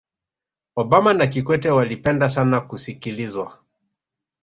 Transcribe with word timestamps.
obama 0.75 1.13
na 1.13 1.27
kikwete 1.27 1.69
walipenda 1.69 2.29
sana 2.29 2.61
kusikilizwa 2.61 3.57